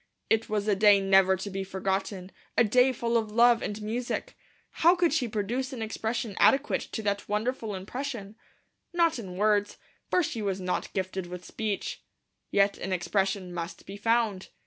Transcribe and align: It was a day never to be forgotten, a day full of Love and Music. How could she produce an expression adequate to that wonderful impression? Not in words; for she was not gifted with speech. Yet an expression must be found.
It 0.31 0.49
was 0.49 0.67
a 0.67 0.75
day 0.75 0.99
never 0.99 1.35
to 1.35 1.49
be 1.51 1.63
forgotten, 1.63 2.31
a 2.57 2.63
day 2.63 2.91
full 2.91 3.17
of 3.17 3.29
Love 3.31 3.61
and 3.61 3.79
Music. 3.83 4.35
How 4.81 4.95
could 4.95 5.13
she 5.13 5.27
produce 5.27 5.73
an 5.73 5.83
expression 5.83 6.35
adequate 6.39 6.81
to 6.93 7.03
that 7.03 7.29
wonderful 7.29 7.75
impression? 7.75 8.35
Not 8.93 9.19
in 9.19 9.37
words; 9.37 9.77
for 10.09 10.23
she 10.23 10.41
was 10.41 10.59
not 10.59 10.91
gifted 10.93 11.27
with 11.27 11.45
speech. 11.45 12.01
Yet 12.49 12.79
an 12.79 12.91
expression 12.91 13.53
must 13.53 13.85
be 13.85 13.95
found. 13.95 14.49